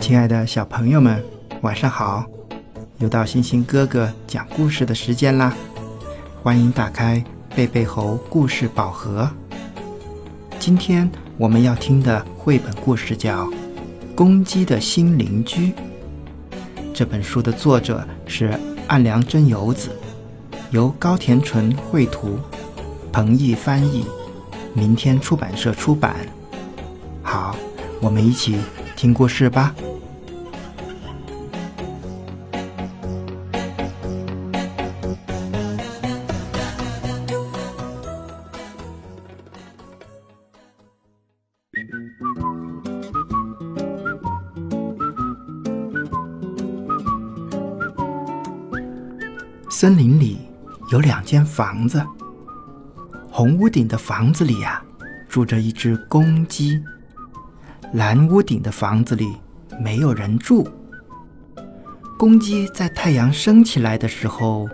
[0.00, 1.22] 亲爱的小朋友们，
[1.62, 2.24] 晚上好！
[2.98, 5.52] 又到星星哥哥讲故事的时间啦，
[6.42, 7.22] 欢迎打开
[7.54, 9.28] 贝贝猴故事宝盒。
[10.58, 13.44] 今天我们要听的绘本故事叫
[14.14, 15.72] 《公鸡的新邻居》。
[16.94, 19.90] 这本书的作者是岸良真由子，
[20.70, 22.38] 由高田纯绘图，
[23.16, 24.04] 彭毅翻译，
[24.74, 26.14] 明天出版社出版。
[27.22, 27.56] 好，
[28.02, 28.58] 我们一起
[28.94, 29.74] 听故事吧。
[49.70, 50.36] 森林里
[50.92, 52.04] 有两间房子，
[53.36, 54.82] 红屋顶的房子里呀，
[55.28, 56.82] 住着一只公鸡；
[57.92, 59.30] 蓝屋顶的房子里
[59.78, 60.66] 没有人住。
[62.16, 64.66] 公鸡在太阳升起来的时候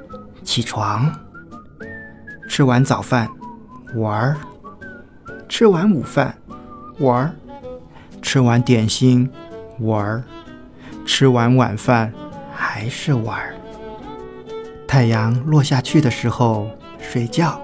[0.45, 1.13] 起床，
[2.49, 3.29] 吃完早饭
[3.97, 4.37] 玩儿，
[5.49, 6.33] 吃完午饭
[7.01, 7.35] 玩儿，
[8.23, 9.29] 吃完点心
[9.81, 10.25] 玩儿，
[11.05, 12.13] 吃完晚饭
[12.55, 13.57] 还是玩儿。
[14.87, 17.61] 太阳落下去的时候睡觉，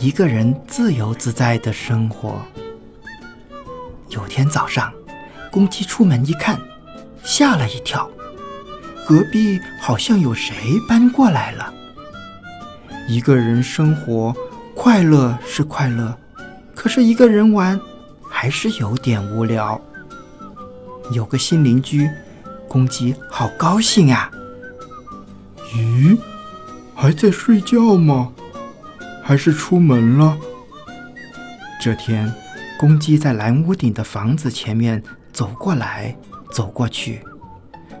[0.00, 2.40] 一个人自由自在的生活。
[4.10, 4.92] 有天早上，
[5.50, 6.56] 公鸡出门一看，
[7.24, 8.08] 吓了一跳，
[9.04, 10.54] 隔壁好像有谁
[10.88, 11.74] 搬过来了。
[13.08, 14.32] 一个人生活
[14.72, 16.16] 快乐是快乐，
[16.76, 17.78] 可是一个人玩
[18.30, 19.80] 还是有点无聊。
[21.10, 22.08] 有个新邻居，
[22.68, 24.30] 公鸡好高兴啊！
[25.74, 26.16] 咦，
[26.94, 28.32] 还在睡觉吗？
[29.28, 30.38] 还是出门了？
[31.78, 32.32] 这天，
[32.80, 35.02] 公鸡在蓝屋顶的房子前面
[35.34, 36.16] 走过来
[36.50, 37.20] 走过去，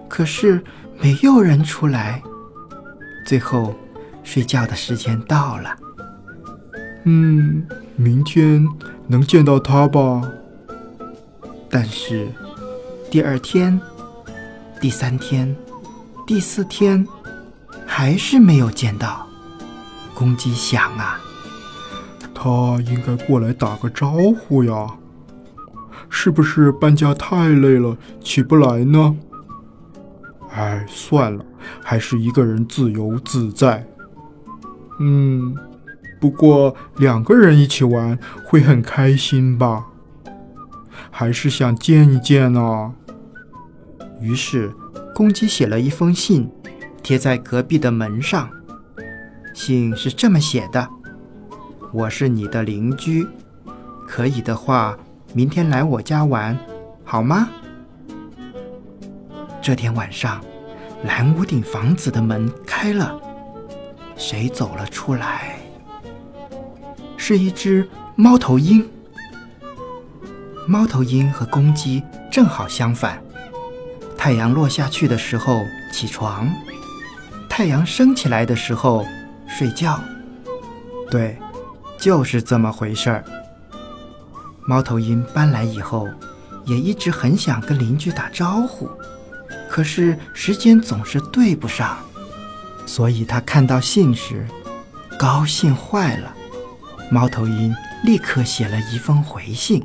[0.08, 0.64] 可是
[0.98, 2.22] 没有人出来。
[3.26, 3.74] 最后，
[4.24, 5.76] 睡觉的时间到了。
[7.04, 8.66] 嗯，明天
[9.06, 10.22] 能见到他吧？
[11.68, 12.26] 但是，
[13.10, 13.78] 第二天、
[14.80, 15.54] 第三天、
[16.26, 17.06] 第四天。
[17.86, 19.27] 还是没有见到。
[20.18, 21.20] 公鸡想啊，
[22.34, 24.88] 他应该过来打个招呼呀。
[26.10, 29.14] 是不是搬家太累了，起不来呢？
[30.50, 31.44] 哎，算了，
[31.84, 33.86] 还是一个人自由自在。
[34.98, 35.54] 嗯，
[36.18, 39.86] 不过两个人一起玩会很开心吧？
[41.12, 42.92] 还是想见一见呢。
[44.20, 44.72] 于是，
[45.14, 46.50] 公鸡写了一封信。
[47.00, 48.50] 贴在隔壁的门上，
[49.54, 50.88] 信是这么写的
[51.92, 53.26] ：“我是你的邻居，
[54.06, 54.96] 可以的话，
[55.32, 56.58] 明天来我家玩，
[57.04, 57.48] 好吗？”
[59.60, 60.40] 这天晚上，
[61.04, 63.20] 蓝屋顶房子的门开了，
[64.16, 65.58] 谁走了出来？
[67.16, 68.88] 是一只猫头鹰。
[70.66, 73.22] 猫头鹰和公鸡正好相反，
[74.16, 76.48] 太阳落下去的时候起床。
[77.48, 79.04] 太阳升起来的时候
[79.48, 79.98] 睡觉，
[81.10, 81.36] 对，
[81.98, 83.24] 就是这么回事儿。
[84.66, 86.06] 猫头鹰搬来以后，
[86.64, 88.88] 也一直很想跟邻居打招呼，
[89.68, 91.96] 可是时间总是对不上，
[92.86, 94.46] 所以他看到信时
[95.18, 96.34] 高兴坏了。
[97.10, 99.82] 猫头鹰立刻写了一封回信，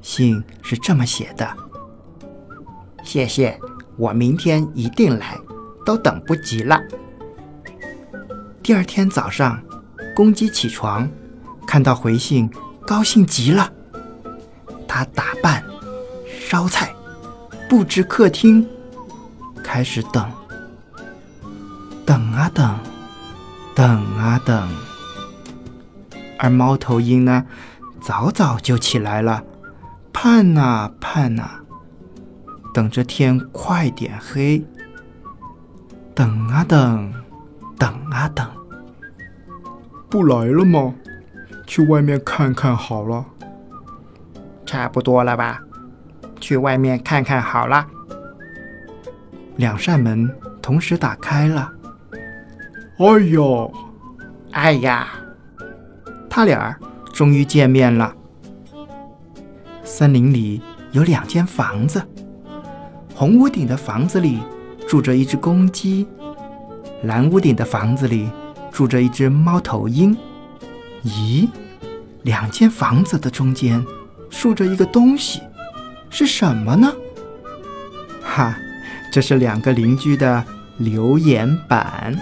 [0.00, 1.46] 信是这么写的
[3.02, 3.58] ：“谢谢，
[3.96, 5.36] 我明天一定来。”
[5.84, 6.80] 都等不及了。
[8.62, 9.60] 第二天早上，
[10.14, 11.10] 公鸡起床，
[11.66, 12.48] 看到回信，
[12.86, 13.72] 高兴极了。
[14.86, 15.64] 他打扮、
[16.48, 16.94] 烧菜、
[17.68, 18.64] 布置客厅，
[19.64, 20.30] 开始等。
[22.06, 22.78] 等啊等，
[23.74, 24.70] 等啊等。
[26.38, 27.44] 而猫头鹰呢，
[28.00, 29.42] 早早就起来了，
[30.12, 31.60] 盼啊盼啊，
[32.72, 34.64] 等着天快点黑。
[36.14, 37.12] 等啊等，
[37.82, 38.46] 等啊等，
[40.08, 40.94] 不来了吗？
[41.66, 43.26] 去外面看看好了。
[44.64, 45.60] 差不多了吧？
[46.38, 47.84] 去外面看看好了。
[49.56, 50.32] 两扇门
[50.62, 51.72] 同时打开了。
[52.98, 53.74] 哎呦，
[54.52, 55.08] 哎呀，
[56.30, 56.78] 他俩
[57.12, 58.14] 终于见面了。
[59.82, 60.62] 森林里
[60.92, 62.00] 有两间房子，
[63.12, 64.38] 红屋顶的房子里。
[64.86, 66.06] 住着一只公鸡，
[67.02, 68.30] 蓝屋顶的房子里
[68.70, 70.16] 住着一只猫头鹰。
[71.04, 71.48] 咦，
[72.22, 73.84] 两间房子的中间
[74.30, 75.40] 竖着一个东西，
[76.10, 76.92] 是什么呢？
[78.22, 78.56] 哈，
[79.12, 80.44] 这是两个邻居的
[80.78, 82.16] 留言板。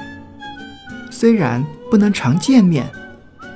[1.11, 2.91] 虽然不能常见面，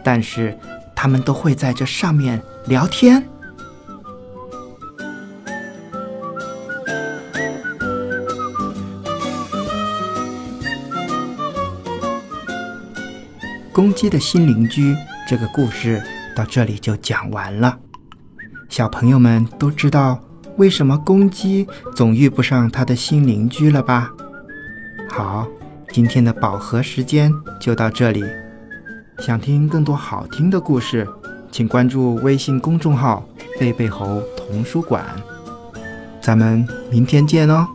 [0.03, 0.57] 但是
[0.95, 3.27] 他们都会在这上面聊天。
[13.75, 14.95] 公鸡的新邻居
[15.29, 16.01] 这个故事
[16.37, 17.77] 到这里就讲完了。
[18.69, 20.17] 小朋友们都知道
[20.57, 24.13] 为什么公鸡总遇不上它的新邻居了吧？
[25.11, 25.49] 好，
[25.93, 28.25] 今天的饱和时间就到这里。
[29.19, 31.05] 想听更多好听的故事，
[31.51, 33.27] 请关注微信公众号
[33.59, 35.05] “贝贝猴童书馆”。
[36.23, 37.67] 咱们明天见哦。